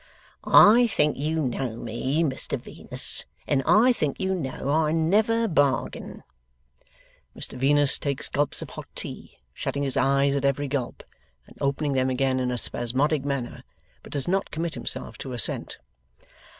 [0.45, 6.23] 'I think you know me, Mr Venus, and I think you know I never bargain.'
[7.37, 11.03] Mr Venus takes gulps of hot tea, shutting his eyes at every gulp,
[11.45, 13.63] and opening them again in a spasmodic manner;
[14.01, 15.77] but does not commit himself to assent.